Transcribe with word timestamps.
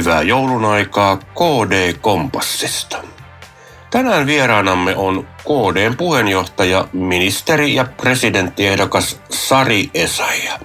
Hyvää 0.00 0.22
joulun 0.22 0.64
aikaa 0.64 1.16
KD 1.16 1.92
Kompassista. 2.00 2.96
Tänään 3.90 4.26
vieraanamme 4.26 4.96
on 4.96 5.28
KDn 5.38 5.96
puheenjohtaja, 5.96 6.88
ministeri 6.92 7.74
ja 7.74 7.84
presidenttiehdokas 7.84 9.20
Sari 9.30 9.90
Esaija. 9.94 10.58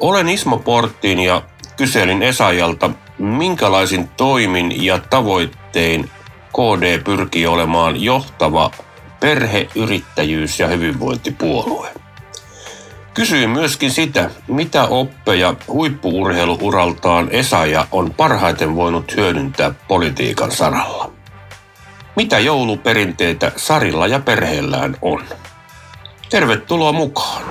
Olen 0.00 0.28
Ismo 0.28 0.58
Porttiin 0.58 1.18
ja 1.18 1.42
kyselin 1.76 2.22
Esajalta, 2.22 2.90
minkälaisin 3.18 4.08
toimin 4.08 4.84
ja 4.84 4.98
tavoittein 4.98 6.10
KD 6.52 7.02
pyrkii 7.04 7.46
olemaan 7.46 8.02
johtava 8.02 8.70
perhe, 9.20 9.68
yrittäjyys 9.74 10.60
ja 10.60 10.68
hyvinvointipuolue. 10.68 11.97
Kysyin 13.18 13.50
myöskin 13.50 13.90
sitä, 13.90 14.30
mitä 14.48 14.84
oppeja 14.84 15.54
huippuurheiluuraltaan 15.68 17.28
Esaja 17.30 17.86
on 17.92 18.14
parhaiten 18.14 18.76
voinut 18.76 19.16
hyödyntää 19.16 19.74
politiikan 19.88 20.52
saralla. 20.52 21.12
Mitä 22.16 22.38
jouluperinteitä 22.38 23.52
Sarilla 23.56 24.06
ja 24.06 24.20
perheellään 24.20 24.96
on? 25.02 25.24
Tervetuloa 26.30 26.92
mukaan! 26.92 27.42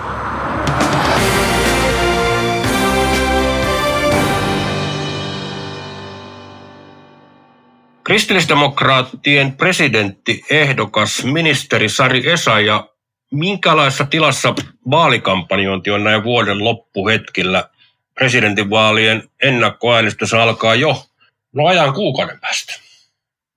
Kristillisdemokraattien 8.04 9.54
presidentti 9.54 10.44
ehdokas 10.50 11.24
ministeri 11.24 11.90
Sari 11.90 12.32
Esa 12.32 12.60
ja 12.60 12.88
minkälaisessa 13.32 14.06
tilassa 14.06 14.56
vaalikampanjointi 14.92 15.92
on 15.92 16.04
näin 16.04 16.24
vuoden 16.24 16.64
loppuhetkillä? 16.64 17.70
Presidentinvaalien 18.14 19.24
ennakkoäänestys 19.44 20.34
alkaa 20.34 20.76
jo 20.76 21.06
no 21.54 21.68
ajan 21.68 21.94
kuukauden 21.94 22.40
päästä. 22.40 22.74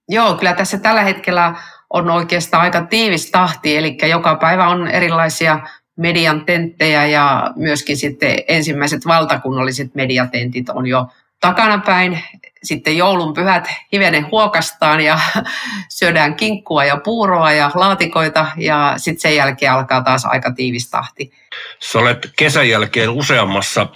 Joo, 0.09 0.35
kyllä 0.35 0.53
tässä 0.53 0.79
tällä 0.79 1.03
hetkellä 1.03 1.55
on 1.91 2.11
oikeastaan 2.11 2.63
aika 2.63 2.87
tiivis 2.87 3.31
tahti, 3.31 3.77
eli 3.77 3.99
joka 4.09 4.35
päivä 4.35 4.69
on 4.69 4.89
erilaisia 4.89 5.61
median 5.97 6.45
tenttejä 6.45 7.07
ja 7.07 7.53
myöskin 7.57 7.97
sitten 7.97 8.39
ensimmäiset 8.49 9.07
valtakunnalliset 9.07 9.95
mediatentit 9.95 10.69
on 10.69 10.87
jo 10.87 11.07
takanapäin 11.41 12.25
sitten 12.63 12.97
joulun 12.97 13.35
pyhät 13.35 13.69
hivenen 13.93 14.31
huokastaan 14.31 15.01
ja 15.01 15.19
syödään 15.99 16.35
kinkkua 16.35 16.85
ja 16.85 16.97
puuroa 17.05 17.53
ja 17.53 17.71
laatikoita 17.75 18.47
ja 18.57 18.95
sitten 18.97 19.21
sen 19.21 19.37
jälkeen 19.37 19.73
alkaa 19.73 20.03
taas 20.03 20.25
aika 20.25 20.53
tiivis 20.53 20.91
tahti. 20.91 21.33
Sä 21.79 21.99
olet 21.99 22.31
kesän 22.37 22.69
jälkeen 22.69 23.11
useammassa 23.11 23.87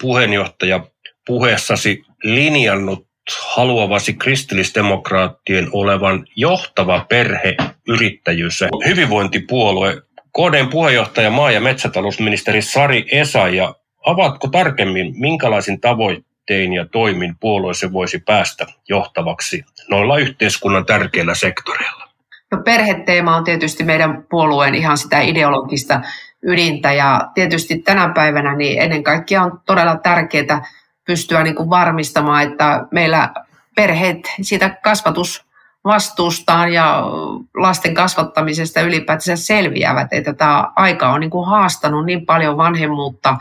puheenjohtaja 0.00 0.80
puheessasi 1.26 2.02
linjannut 2.22 3.06
haluavasi 3.54 4.14
kristillisdemokraattien 4.14 5.68
olevan 5.72 6.26
johtava 6.36 7.06
perhe, 7.08 7.56
yrittäjyys 7.88 8.64
hyvinvointipuolue. 8.86 10.02
KDn 10.32 10.68
puheenjohtaja 10.68 11.30
maa- 11.30 11.50
ja 11.50 11.60
metsätalousministeri 11.60 12.62
Sari 12.62 13.04
Esa 13.12 13.48
ja 13.48 13.74
avaatko 14.06 14.48
tarkemmin, 14.48 15.14
minkälaisin 15.20 15.80
tavoittein 15.80 16.33
tein 16.46 16.72
ja 16.72 16.86
toimin 16.92 17.36
puolueeseen 17.40 17.92
voisi 17.92 18.18
päästä 18.18 18.66
johtavaksi 18.88 19.64
noilla 19.90 20.18
yhteiskunnan 20.18 20.86
tärkeillä 20.86 21.34
sektoreilla? 21.34 22.08
No 22.52 22.58
perheteema 22.64 23.36
on 23.36 23.44
tietysti 23.44 23.84
meidän 23.84 24.26
puolueen 24.30 24.74
ihan 24.74 24.98
sitä 24.98 25.20
ideologista 25.20 26.00
ydintä 26.42 26.92
ja 26.92 27.30
tietysti 27.34 27.78
tänä 27.78 28.12
päivänä 28.14 28.56
niin 28.56 28.82
ennen 28.82 29.04
kaikkea 29.04 29.42
on 29.42 29.60
todella 29.66 29.96
tärkeää 29.96 30.66
pystyä 31.06 31.42
niin 31.42 31.54
kuin 31.54 31.70
varmistamaan, 31.70 32.42
että 32.42 32.86
meillä 32.90 33.30
perheet 33.76 34.18
siitä 34.40 34.70
kasvatusvastuustaan 34.70 36.72
ja 36.72 37.02
lasten 37.56 37.94
kasvattamisesta 37.94 38.80
ylipäätään 38.80 39.38
selviävät, 39.38 40.12
että 40.12 40.34
tämä 40.34 40.72
aika 40.76 41.08
on 41.08 41.20
niin 41.20 41.30
kuin 41.30 41.46
haastanut 41.46 42.06
niin 42.06 42.26
paljon 42.26 42.56
vanhemmuutta 42.56 43.36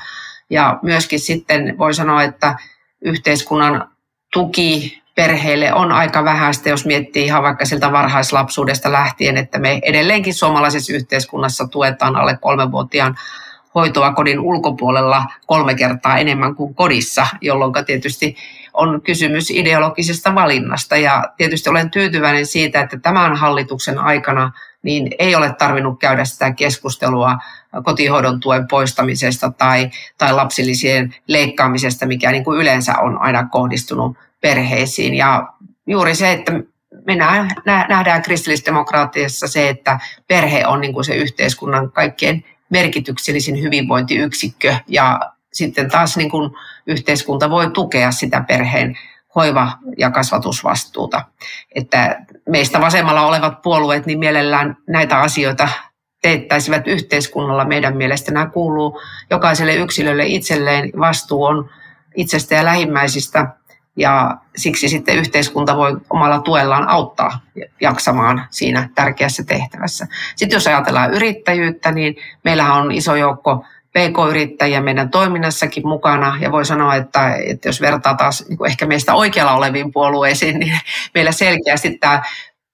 ja 0.50 0.80
myöskin 0.82 1.20
sitten 1.20 1.78
voi 1.78 1.94
sanoa, 1.94 2.24
että 2.24 2.56
yhteiskunnan 3.04 3.90
tuki 4.34 5.02
perheille 5.16 5.74
on 5.74 5.92
aika 5.92 6.24
vähäistä, 6.24 6.70
jos 6.70 6.86
miettii 6.86 7.26
ihan 7.26 7.44
vaikka 7.44 7.66
siltä 7.66 7.92
varhaislapsuudesta 7.92 8.92
lähtien, 8.92 9.38
että 9.38 9.60
me 9.60 9.80
edelleenkin 9.84 10.34
suomalaisessa 10.34 10.94
yhteiskunnassa 10.94 11.68
tuetaan 11.68 12.16
alle 12.16 12.38
kolmenvuotiaan 12.42 13.16
hoitoa 13.76 14.14
kodin 14.14 14.40
ulkopuolella 14.40 15.26
kolme 15.46 15.76
kertaa 15.76 16.18
enemmän 16.18 16.56
kuin 16.56 16.76
kodissa, 16.76 17.28
jolloin 17.42 17.74
tietysti 17.86 18.36
on 18.74 19.02
kysymys 19.02 19.52
ideologisesta 19.52 20.36
valinnasta. 20.36 20.98
Ja 20.98 21.24
tietysti 21.38 21.70
olen 21.70 21.92
tyytyväinen 21.92 22.46
siitä, 22.46 22.82
että 22.82 23.00
tämän 23.00 23.36
hallituksen 23.36 24.00
aikana 24.00 24.52
niin 24.84 25.10
ei 25.20 25.36
ole 25.36 25.54
tarvinnut 25.54 26.00
käydä 26.00 26.26
sitä 26.26 26.52
keskustelua 26.52 27.38
kotihoidon 27.84 28.40
tuen 28.40 28.68
poistamisesta 28.68 29.52
tai, 29.58 29.90
tai 30.18 30.34
lapsilisien 30.34 31.16
leikkaamisesta, 31.28 32.06
mikä 32.06 32.32
niin 32.32 32.44
kuin 32.44 32.62
yleensä 32.62 33.00
on 33.00 33.22
aina 33.22 33.48
kohdistunut 33.52 34.18
perheisiin. 34.42 35.14
Ja 35.14 35.54
juuri 35.88 36.16
se, 36.16 36.32
että 36.32 36.52
me 37.06 37.16
nähdään 37.90 38.22
kristillisdemokraattisessa 38.22 39.48
se, 39.48 39.70
että 39.70 40.00
perhe 40.28 40.68
on 40.68 40.82
niin 40.82 40.94
kuin 40.94 41.06
se 41.06 41.16
yhteiskunnan 41.16 41.92
kaikkein 41.92 42.46
merkityksellisin 42.70 43.62
hyvinvointiyksikkö 43.62 44.76
ja 44.88 45.20
sitten 45.54 45.90
taas 45.90 46.18
niin 46.18 46.30
kuin 46.30 46.52
yhteiskunta 46.88 47.50
voi 47.50 47.72
tukea 47.72 48.12
sitä 48.12 48.44
perheen 48.48 48.98
hoiva- 49.36 49.78
ja 49.98 50.12
kasvatusvastuuta. 50.12 51.26
Että 51.76 52.26
meistä 52.50 52.82
vasemmalla 52.82 53.26
olevat 53.26 53.62
puolueet 53.62 54.06
niin 54.06 54.20
mielellään 54.20 54.78
näitä 54.88 55.20
asioita 55.20 55.70
teettäisivät 56.24 56.88
yhteiskunnalla. 56.88 57.66
Meidän 57.66 57.98
mielestä 57.98 58.32
nämä 58.32 58.46
kuuluu 58.46 59.02
jokaiselle 59.30 59.76
yksilölle 59.76 60.26
itselleen. 60.26 60.92
Vastuu 61.00 61.44
on 61.44 61.70
itsestä 62.16 62.56
ja 62.56 62.66
lähimmäisistä 62.66 63.48
ja 63.96 64.38
siksi 64.56 64.90
sitten 64.90 65.16
yhteiskunta 65.16 65.78
voi 65.78 65.98
omalla 66.10 66.40
tuellaan 66.40 66.88
auttaa 66.88 67.40
jaksamaan 67.82 68.46
siinä 68.50 68.90
tärkeässä 68.96 69.44
tehtävässä. 69.44 70.08
Sitten 70.36 70.56
jos 70.56 70.68
ajatellaan 70.68 71.14
yrittäjyyttä, 71.14 71.92
niin 71.92 72.16
meillähän 72.44 72.78
on 72.78 72.92
iso 72.92 73.16
joukko 73.16 73.66
PK-yrittäjiä 73.94 74.82
meidän 74.82 75.10
toiminnassakin 75.10 75.88
mukana 75.88 76.38
ja 76.40 76.52
voi 76.52 76.66
sanoa, 76.66 76.96
että, 76.96 77.36
että 77.36 77.70
jos 77.70 77.82
vertaa 77.82 78.14
taas 78.14 78.46
niin 78.50 78.66
ehkä 78.68 78.86
meistä 78.86 79.14
oikealla 79.14 79.54
oleviin 79.56 79.92
puolueisiin, 79.92 80.60
niin 80.60 80.80
meillä 81.14 81.32
selkeästi 81.32 81.98
tämä 81.98 82.24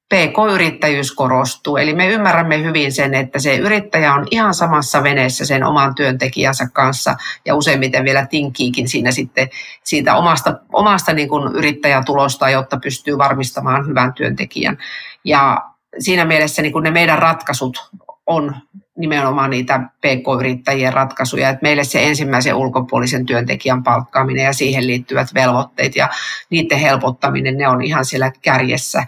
PK-yrittäjyys 0.09 1.11
korostuu. 1.11 1.77
Eli 1.77 1.93
me 1.93 2.07
ymmärrämme 2.07 2.63
hyvin 2.63 2.91
sen, 2.91 3.13
että 3.13 3.39
se 3.39 3.55
yrittäjä 3.55 4.13
on 4.13 4.27
ihan 4.31 4.53
samassa 4.53 5.03
veneessä 5.03 5.45
sen 5.45 5.63
oman 5.63 5.95
työntekijänsä 5.95 6.67
kanssa 6.73 7.15
ja 7.45 7.55
useimmiten 7.55 8.03
vielä 8.03 8.25
tinkiikin 8.25 8.89
siinä 8.89 9.11
sitten 9.11 9.49
siitä 9.83 10.15
omasta, 10.15 10.59
omasta 10.73 11.13
niin 11.13 11.29
kuin 11.29 11.55
yrittäjätulosta, 11.55 12.49
jotta 12.49 12.77
pystyy 12.77 13.17
varmistamaan 13.17 13.87
hyvän 13.87 14.13
työntekijän. 14.13 14.77
Ja 15.23 15.61
siinä 15.99 16.25
mielessä 16.25 16.61
niin 16.61 16.73
kuin 16.73 16.83
ne 16.83 16.91
meidän 16.91 17.19
ratkaisut 17.19 17.91
on 18.25 18.55
nimenomaan 18.97 19.49
niitä 19.49 19.79
PK-yrittäjien 19.79 20.93
ratkaisuja, 20.93 21.49
että 21.49 21.63
meille 21.63 21.83
se 21.83 22.03
ensimmäisen 22.03 22.55
ulkopuolisen 22.55 23.25
työntekijän 23.25 23.83
palkkaaminen 23.83 24.45
ja 24.45 24.53
siihen 24.53 24.87
liittyvät 24.87 25.33
velvoitteet 25.33 25.95
ja 25.95 26.09
niiden 26.49 26.79
helpottaminen, 26.79 27.57
ne 27.57 27.67
on 27.67 27.83
ihan 27.83 28.05
siellä 28.05 28.31
kärjessä. 28.41 29.03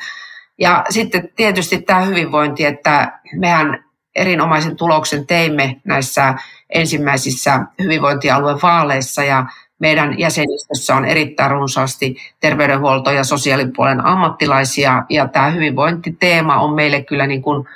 Ja 0.61 0.83
sitten 0.89 1.29
tietysti 1.35 1.81
tämä 1.81 2.01
hyvinvointi, 2.01 2.65
että 2.65 3.19
mehän 3.35 3.83
erinomaisen 4.15 4.75
tuloksen 4.75 5.27
teimme 5.27 5.81
näissä 5.83 6.33
ensimmäisissä 6.69 7.59
hyvinvointialuevaaleissa 7.83 9.23
ja 9.23 9.45
meidän 9.79 10.19
jäsenistössä 10.19 10.95
on 10.95 11.05
erittäin 11.05 11.51
runsaasti 11.51 12.15
terveydenhuolto- 12.39 13.11
ja 13.11 13.23
sosiaalipuolen 13.23 14.05
ammattilaisia 14.05 15.03
ja 15.09 15.27
tämä 15.27 15.49
hyvinvointiteema 15.49 16.61
on 16.61 16.73
meille 16.73 17.03
kyllä 17.03 17.27
niin 17.27 17.41
kuin 17.41 17.67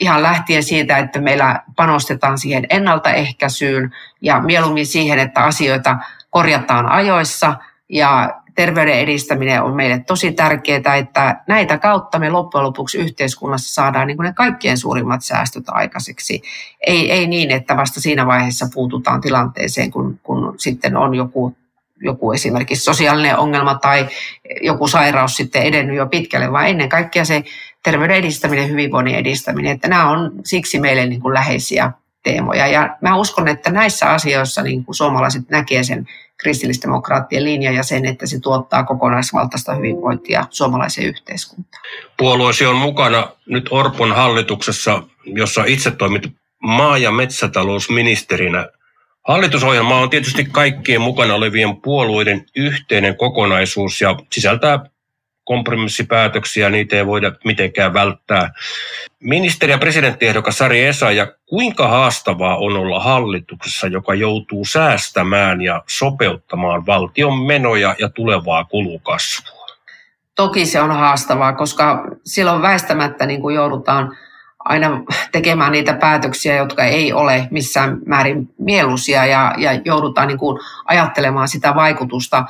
ihan 0.00 0.22
lähtien 0.22 0.62
siitä, 0.62 0.98
että 0.98 1.20
meillä 1.20 1.62
panostetaan 1.76 2.38
siihen 2.38 2.66
ennaltaehkäisyyn 2.70 3.94
ja 4.20 4.40
mieluummin 4.40 4.86
siihen, 4.86 5.18
että 5.18 5.44
asioita 5.44 5.98
korjataan 6.30 6.88
ajoissa 6.88 7.54
ja 7.88 8.39
terveyden 8.60 8.98
edistäminen 8.98 9.62
on 9.62 9.76
meille 9.76 10.04
tosi 10.06 10.32
tärkeää, 10.32 10.96
että 10.98 11.40
näitä 11.46 11.78
kautta 11.78 12.18
me 12.18 12.30
loppujen 12.30 12.64
lopuksi 12.64 12.98
yhteiskunnassa 12.98 13.74
saadaan 13.74 14.06
niin 14.06 14.16
kuin 14.16 14.24
ne 14.24 14.32
kaikkien 14.32 14.78
suurimmat 14.78 15.22
säästöt 15.22 15.64
aikaiseksi. 15.68 16.42
Ei, 16.86 17.12
ei 17.12 17.26
niin, 17.26 17.50
että 17.50 17.76
vasta 17.76 18.00
siinä 18.00 18.26
vaiheessa 18.26 18.66
puututaan 18.74 19.20
tilanteeseen, 19.20 19.90
kun, 19.90 20.18
kun 20.22 20.54
sitten 20.58 20.96
on 20.96 21.14
joku, 21.14 21.56
joku 22.02 22.32
esimerkiksi 22.32 22.84
sosiaalinen 22.84 23.38
ongelma 23.38 23.74
tai 23.74 24.08
joku 24.62 24.88
sairaus 24.88 25.36
sitten 25.36 25.62
edennyt 25.62 25.96
jo 25.96 26.06
pitkälle, 26.06 26.52
vaan 26.52 26.68
ennen 26.68 26.88
kaikkea 26.88 27.24
se 27.24 27.44
terveyden 27.82 28.16
edistäminen, 28.16 28.68
hyvinvoinnin 28.68 29.14
edistäminen, 29.14 29.72
että 29.72 29.88
nämä 29.88 30.10
on 30.10 30.32
siksi 30.44 30.80
meille 30.80 31.06
niin 31.06 31.20
kuin 31.20 31.34
läheisiä 31.34 31.92
teemoja. 32.22 32.66
Ja 32.66 32.96
mä 33.00 33.16
uskon, 33.16 33.48
että 33.48 33.70
näissä 33.70 34.10
asioissa 34.10 34.62
niin 34.62 34.84
kuin 34.84 34.94
suomalaiset 34.94 35.48
näkee 35.50 35.82
sen 35.82 36.06
kristillisdemokraattien 36.36 37.44
linja 37.44 37.72
ja 37.72 37.82
sen, 37.82 38.06
että 38.06 38.26
se 38.26 38.40
tuottaa 38.40 38.84
kokonaisvaltaista 38.84 39.74
hyvinvointia 39.74 40.46
suomalaiseen 40.50 41.06
yhteiskuntaan. 41.06 41.82
Puolueesi 42.16 42.66
on 42.66 42.76
mukana 42.76 43.28
nyt 43.46 43.68
Orpon 43.70 44.12
hallituksessa, 44.12 45.02
jossa 45.24 45.64
itse 45.64 45.90
toimit 45.90 46.22
maa- 46.62 46.98
ja 46.98 47.10
metsätalousministerinä. 47.10 48.66
Hallitusohjelma 49.28 49.96
on 49.96 50.10
tietysti 50.10 50.44
kaikkien 50.44 51.00
mukana 51.00 51.34
olevien 51.34 51.76
puolueiden 51.76 52.46
yhteinen 52.56 53.16
kokonaisuus 53.16 54.00
ja 54.00 54.16
sisältää 54.32 54.78
kompromissipäätöksiä, 55.50 56.70
niitä 56.70 56.96
ei 56.96 57.06
voida 57.06 57.32
mitenkään 57.44 57.94
välttää. 57.94 58.52
Ministeri 59.20 59.72
ja 59.72 59.78
presidenttiehdokas 59.78 60.58
Sari 60.58 60.84
Esa, 60.84 61.10
ja 61.10 61.26
kuinka 61.46 61.88
haastavaa 61.88 62.56
on 62.56 62.76
olla 62.76 63.00
hallituksessa, 63.00 63.86
joka 63.86 64.14
joutuu 64.14 64.64
säästämään 64.64 65.60
ja 65.60 65.82
sopeuttamaan 65.88 66.86
valtion 66.86 67.38
menoja 67.38 67.94
ja 67.98 68.08
tulevaa 68.08 68.64
kulukasvua? 68.64 69.66
Toki 70.34 70.66
se 70.66 70.80
on 70.80 70.90
haastavaa, 70.90 71.52
koska 71.52 72.04
silloin 72.24 72.62
väistämättä 72.62 73.26
niin 73.26 73.40
kuin 73.40 73.54
joudutaan 73.54 74.16
aina 74.58 75.02
tekemään 75.32 75.72
niitä 75.72 75.94
päätöksiä, 75.94 76.56
jotka 76.56 76.84
ei 76.84 77.12
ole 77.12 77.48
missään 77.50 77.98
määrin 78.06 78.54
mieluisia 78.58 79.26
ja, 79.26 79.54
ja 79.58 79.72
joudutaan 79.84 80.28
niin 80.28 80.38
kuin 80.38 80.58
ajattelemaan 80.84 81.48
sitä 81.48 81.74
vaikutusta 81.74 82.44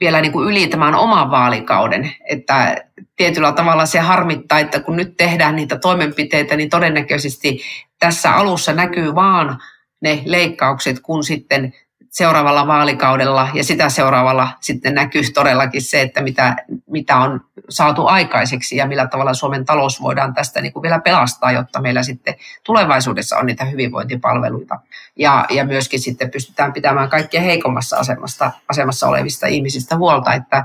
vielä 0.00 0.20
niin 0.20 0.32
kuin 0.32 0.48
yli 0.48 0.66
tämän 0.66 0.94
oman 0.94 1.30
vaalikauden. 1.30 2.12
Että 2.24 2.76
tietyllä 3.16 3.52
tavalla 3.52 3.86
se 3.86 3.98
harmittaa, 3.98 4.58
että 4.58 4.80
kun 4.80 4.96
nyt 4.96 5.16
tehdään 5.16 5.56
niitä 5.56 5.78
toimenpiteitä, 5.78 6.56
niin 6.56 6.70
todennäköisesti 6.70 7.60
tässä 7.98 8.34
alussa 8.34 8.72
näkyy 8.72 9.14
vaan 9.14 9.58
ne 10.00 10.22
leikkaukset, 10.24 11.00
kun 11.00 11.24
sitten 11.24 11.74
seuraavalla 12.18 12.66
vaalikaudella 12.66 13.48
ja 13.54 13.64
sitä 13.64 13.88
seuraavalla 13.88 14.48
sitten 14.60 14.94
näkyy 14.94 15.22
todellakin 15.34 15.82
se, 15.82 16.00
että 16.00 16.22
mitä, 16.22 16.56
mitä 16.90 17.16
on 17.16 17.40
saatu 17.68 18.06
aikaiseksi 18.06 18.76
ja 18.76 18.86
millä 18.86 19.06
tavalla 19.06 19.34
Suomen 19.34 19.64
talous 19.64 20.02
voidaan 20.02 20.34
tästä 20.34 20.60
niin 20.60 20.72
kuin 20.72 20.82
vielä 20.82 21.00
pelastaa, 21.00 21.52
jotta 21.52 21.80
meillä 21.80 22.02
sitten 22.02 22.34
tulevaisuudessa 22.64 23.38
on 23.38 23.46
niitä 23.46 23.64
hyvinvointipalveluita. 23.64 24.80
Ja, 25.16 25.44
ja 25.50 25.64
myöskin 25.64 26.00
sitten 26.00 26.30
pystytään 26.30 26.72
pitämään 26.72 27.08
kaikkien 27.08 27.42
heikommassa 27.42 27.96
asemassa, 27.96 28.50
asemassa 28.68 29.08
olevista 29.08 29.46
ihmisistä 29.46 29.96
huolta, 29.96 30.34
että 30.34 30.64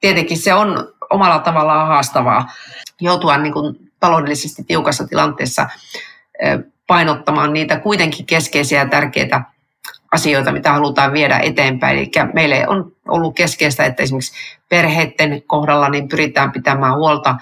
tietenkin 0.00 0.38
se 0.38 0.54
on 0.54 0.88
omalla 1.10 1.38
tavallaan 1.38 1.88
haastavaa 1.88 2.52
joutua 3.00 3.38
niin 3.38 3.52
kuin 3.52 3.76
taloudellisesti 4.00 4.64
tiukassa 4.64 5.06
tilanteessa 5.06 5.68
painottamaan 6.86 7.52
niitä 7.52 7.80
kuitenkin 7.80 8.26
keskeisiä 8.26 8.78
ja 8.78 8.88
tärkeitä 8.88 9.42
asioita, 10.12 10.52
mitä 10.52 10.72
halutaan 10.72 11.12
viedä 11.12 11.38
eteenpäin. 11.38 11.98
Eli 11.98 12.10
meille 12.32 12.68
on 12.68 12.92
ollut 13.08 13.36
keskeistä, 13.36 13.84
että 13.84 14.02
esimerkiksi 14.02 14.32
perheiden 14.68 15.42
kohdalla 15.46 15.88
niin 15.88 16.08
pyritään 16.08 16.52
pitämään 16.52 16.96
huolta 16.96 17.36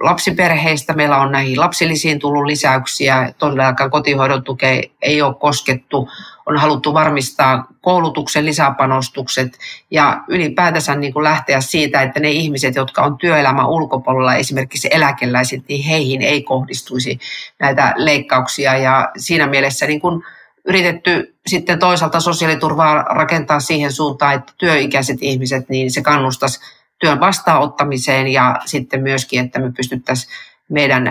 lapsiperheistä. 0.00 0.92
Meillä 0.92 1.16
on 1.16 1.32
näihin 1.32 1.60
lapsilisiin 1.60 2.18
tullut 2.18 2.44
lisäyksiä, 2.44 3.32
todellakaan 3.38 3.90
kotihoidon 3.90 4.44
tukea 4.44 4.82
ei 5.02 5.22
ole 5.22 5.34
koskettu. 5.34 6.08
On 6.46 6.56
haluttu 6.56 6.94
varmistaa 6.94 7.66
koulutuksen 7.80 8.46
lisäpanostukset 8.46 9.58
ja 9.90 10.20
ylipäätänsä 10.28 10.94
niin 10.94 11.12
kuin 11.12 11.24
lähteä 11.24 11.60
siitä, 11.60 12.02
että 12.02 12.20
ne 12.20 12.30
ihmiset, 12.30 12.74
jotka 12.74 13.02
on 13.02 13.18
työelämän 13.18 13.68
ulkopuolella, 13.68 14.34
esimerkiksi 14.34 14.88
eläkeläiset, 14.90 15.60
niin 15.68 15.84
heihin 15.84 16.22
ei 16.22 16.42
kohdistuisi 16.42 17.18
näitä 17.60 17.94
leikkauksia. 17.96 18.76
Ja 18.76 19.10
siinä 19.16 19.46
mielessä 19.46 19.86
niin 19.86 20.00
kuin 20.00 20.22
yritetty 20.68 21.38
sitten 21.46 21.78
toisaalta 21.78 22.20
sosiaaliturvaa 22.20 23.02
rakentaa 23.02 23.60
siihen 23.60 23.92
suuntaan, 23.92 24.34
että 24.34 24.52
työikäiset 24.58 25.18
ihmiset, 25.20 25.68
niin 25.68 25.90
se 25.90 26.02
kannustaisi 26.02 26.60
työn 26.98 27.20
vastaanottamiseen 27.20 28.28
ja 28.28 28.60
sitten 28.66 29.02
myöskin, 29.02 29.44
että 29.44 29.60
me 29.60 29.72
pystyttäisiin 29.72 30.32
meidän 30.68 31.10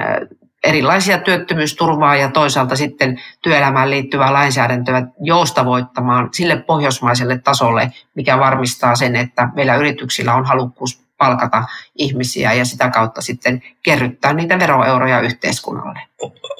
erilaisia 0.64 1.18
työttömyysturvaa 1.18 2.16
ja 2.16 2.32
toisaalta 2.32 2.76
sitten 2.76 3.22
työelämään 3.42 3.90
liittyvää 3.90 4.34
lainsäädäntöä 4.34 5.08
joustavoittamaan 5.22 6.30
sille 6.34 6.56
pohjoismaiselle 6.56 7.38
tasolle, 7.38 7.92
mikä 8.16 8.40
varmistaa 8.40 8.96
sen, 8.96 9.16
että 9.16 9.50
meillä 9.56 9.76
yrityksillä 9.76 10.34
on 10.34 10.46
halukkuus 10.46 11.07
palkata 11.18 11.64
ihmisiä 11.96 12.54
ja 12.54 12.66
sitä 12.66 12.90
kautta 12.90 13.22
sitten 13.22 13.64
kerryttää 13.84 14.34
niitä 14.34 14.60
veroeuroja 14.60 15.22
yhteiskunnalle. 15.22 16.00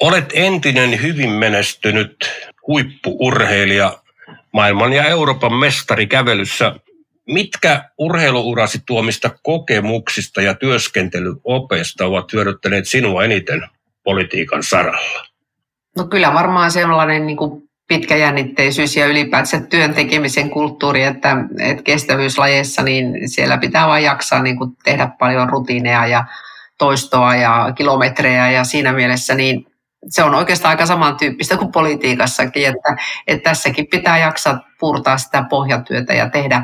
Olet 0.00 0.32
entinen 0.34 1.02
hyvin 1.02 1.30
menestynyt 1.30 2.16
huippuurheilija, 2.66 3.98
maailman 4.52 4.92
ja 4.92 5.04
Euroopan 5.04 5.52
mestari 5.52 6.06
kävelyssä. 6.06 6.74
Mitkä 7.26 7.90
urheiluurasi 7.98 8.82
tuomista 8.86 9.30
kokemuksista 9.42 10.42
ja 10.42 10.54
työskentelyopeista 10.54 12.06
ovat 12.06 12.32
hyödyttäneet 12.32 12.88
sinua 12.88 13.24
eniten 13.24 13.68
politiikan 14.04 14.62
saralla? 14.62 15.26
No 15.96 16.04
kyllä 16.04 16.34
varmaan 16.34 16.70
sellainen 16.70 17.26
niin 17.26 17.36
kuin 17.36 17.67
pitkäjännitteisyys 17.88 18.96
ja 18.96 19.06
ylipäätään 19.06 19.66
työn 19.66 19.94
tekemisen 19.94 20.50
kulttuuri, 20.50 21.02
että, 21.02 21.36
että 21.58 21.82
kestävyyslajeissa 21.82 22.82
niin 22.82 23.28
siellä 23.28 23.58
pitää 23.58 23.86
vain 23.86 24.04
jaksaa 24.04 24.42
niin 24.42 24.58
kuin 24.58 24.70
tehdä 24.84 25.10
paljon 25.18 25.48
rutiineja 25.48 26.06
ja 26.06 26.24
toistoa 26.78 27.34
ja 27.34 27.72
kilometrejä 27.76 28.50
ja 28.50 28.64
siinä 28.64 28.92
mielessä 28.92 29.34
niin 29.34 29.66
se 30.08 30.22
on 30.22 30.34
oikeastaan 30.34 30.70
aika 30.70 30.86
samantyyppistä 30.86 31.56
kuin 31.56 31.72
politiikassakin, 31.72 32.66
että, 32.66 32.96
että 33.26 33.50
tässäkin 33.50 33.86
pitää 33.86 34.18
jaksaa 34.18 34.60
purtaa 34.80 35.18
sitä 35.18 35.44
pohjatyötä 35.50 36.14
ja 36.14 36.30
tehdä 36.30 36.62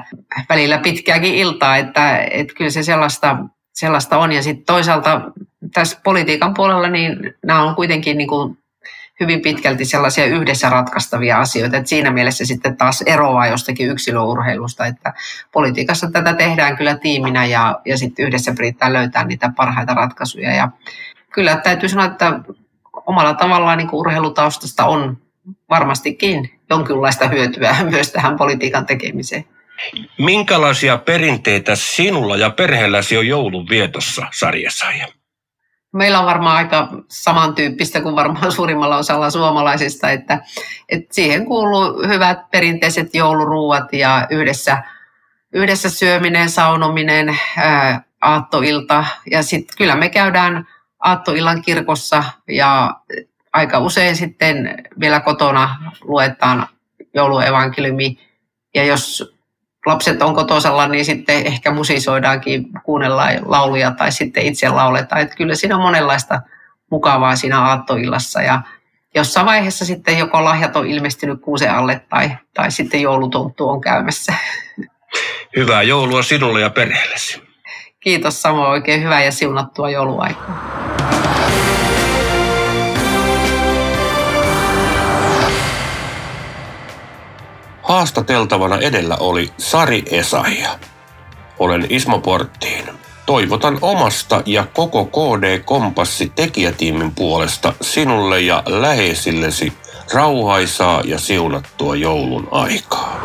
välillä 0.49 0.79
pitkääkin 0.79 1.35
iltaa, 1.35 1.77
että, 1.77 2.19
että 2.19 2.55
kyllä 2.55 2.71
se 2.71 2.83
sellaista, 2.83 3.37
sellaista 3.73 4.19
on. 4.19 4.33
Ja 4.33 4.43
sitten 4.43 4.67
toisaalta 4.67 5.21
tässä 5.75 6.01
politiikan 6.05 6.55
puolella 6.55 6.89
niin 6.89 7.35
nämä 7.47 7.63
on 7.63 7.75
kuitenkin 7.75 8.19
niin 8.19 8.29
kuin 8.29 8.59
hyvin 9.21 9.43
pitkälti 9.43 9.85
sellaisia 9.85 10.27
yhdessä 10.27 10.71
ratkaistavia 10.71 11.41
asioita, 11.41 11.77
että 11.77 11.89
siinä 11.89 12.11
mielessä 12.11 12.45
sitten 12.45 12.77
taas 12.77 13.03
eroaa 13.03 13.47
jostakin 13.47 13.91
yksilöurheilusta, 13.91 14.87
että 14.87 15.13
politiikassa 15.53 16.11
tätä 16.11 16.35
tehdään 16.35 16.77
kyllä 16.77 16.97
tiiminä 16.99 17.47
ja, 17.47 17.81
ja 17.85 17.99
sitten 17.99 18.27
yhdessä 18.27 18.53
pyritään 18.57 18.93
löytämään 18.93 19.29
niitä 19.29 19.53
parhaita 19.57 19.95
ratkaisuja 19.95 20.55
ja 20.55 20.69
kyllä 21.33 21.57
täytyy 21.57 21.89
sanoa, 21.89 22.07
että 22.07 22.41
omalla 23.07 23.35
tavallaan 23.35 23.79
niin 23.79 23.89
urheilutaustasta 23.93 24.85
on 24.85 25.19
varmastikin 25.71 26.61
jonkinlaista 26.71 27.29
hyötyä 27.29 27.77
myös 27.91 28.13
tähän 28.13 28.37
politiikan 28.37 28.87
tekemiseen. 28.87 29.45
Minkälaisia 30.19 30.99
perinteitä 30.99 31.77
sinulla 31.77 32.37
ja 32.37 32.51
perheelläsi 32.51 33.17
on 33.17 33.27
joulun 33.27 33.69
vietossa 33.69 34.27
sarjassa? 34.33 34.87
Meillä 35.95 36.21
on 36.21 36.27
varmaan 36.27 36.57
aika 36.57 36.89
samantyyppistä 37.09 38.01
kuin 38.01 38.17
varmaan 38.17 38.53
suurimmalla 38.57 38.97
osalla 38.97 39.31
suomalaisista, 39.31 40.11
että, 40.11 40.41
että 40.89 41.15
siihen 41.15 41.47
kuuluu 41.47 42.03
hyvät 42.09 42.51
perinteiset 42.51 43.15
jouluruuat 43.15 43.93
ja 43.93 44.27
yhdessä, 44.31 44.83
yhdessä 45.53 45.91
syöminen, 45.91 46.51
saunominen, 46.51 47.39
ää, 47.57 48.03
aattoilta 48.21 49.05
ja 49.31 49.43
sitten 49.43 49.77
kyllä 49.79 49.97
me 49.97 50.09
käydään 50.09 50.69
aattoillan 51.01 51.63
kirkossa 51.63 52.25
ja 52.49 53.01
aika 53.53 53.79
usein 53.79 54.17
sitten 54.17 54.85
vielä 55.01 55.21
kotona 55.21 55.77
luetaan 56.03 56.67
jouluevankeliumi. 57.15 58.19
Ja 58.75 58.85
jos 58.85 59.34
lapset 59.87 60.23
on 60.23 60.35
kotosalla, 60.35 60.89
niin 60.89 61.05
sitten 61.05 61.47
ehkä 61.47 61.71
musisoidaankin, 61.71 62.67
kuunnellaan 62.85 63.35
lauluja 63.45 63.91
tai 63.91 64.13
sitten 64.13 64.47
itse 64.47 64.69
lauletaan. 64.69 65.21
Että 65.23 65.37
kyllä 65.37 65.55
siinä 65.55 65.77
on 65.77 65.83
monenlaista 65.83 66.43
mukavaa 66.91 67.37
siinä 67.37 67.61
aattoillassa 67.61 68.43
ja 68.43 68.63
jossain 69.15 69.47
vaiheessa 69.47 69.85
sitten 69.85 70.19
joko 70.19 70.45
lahjat 70.45 70.77
on 70.77 70.87
ilmestynyt 70.87 71.41
kuusen 71.41 71.71
alle 71.71 72.01
tai, 72.09 72.31
tai 72.55 72.71
sitten 72.71 73.03
joulutonttu 73.03 73.69
on 73.69 73.81
käymässä. 73.81 74.35
Hyvää 75.57 75.83
joulua 75.83 76.23
sinulle 76.23 76.61
ja 76.61 76.71
perheellesi. 76.71 77.43
Kiitos 78.01 78.43
samoin 78.43 78.71
oikein 78.71 79.03
hyvää 79.03 79.25
ja 79.25 79.33
siunattua 79.33 79.91
jouluaikaa. 79.91 80.84
Haastateltavana 87.85 88.79
edellä 88.79 89.17
oli 89.21 89.53
Sari 89.59 90.03
Esaija. 90.11 90.79
Olen 91.59 91.87
Ismo 91.89 92.19
Porttiin. 92.19 92.85
Toivotan 93.27 93.79
omasta 93.83 94.43
ja 94.47 94.67
koko 94.75 95.05
KD 95.05 95.59
Kompassi 95.59 96.33
tekijätiimin 96.37 97.15
puolesta 97.15 97.73
sinulle 97.81 98.41
ja 98.41 98.63
läheisillesi 98.67 99.73
rauhaisaa 100.15 101.03
ja 101.05 101.19
siunattua 101.19 101.97
joulun 101.97 102.49
aikaa. 102.51 103.21